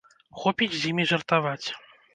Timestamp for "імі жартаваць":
0.93-1.67